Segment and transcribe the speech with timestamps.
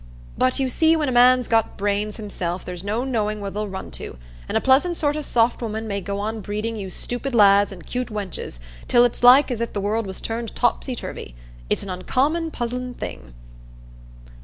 [0.35, 3.91] But you see when a man's got brains himself, there's no knowing where they'll run
[3.91, 4.17] to;
[4.49, 7.85] an' a pleasant sort o' soft woman may go on breeding you stupid lads and
[7.85, 11.35] 'cute wenches, till it's like as if the world was turned topsy turvy.
[11.69, 13.35] It's an uncommon puzzlin' thing."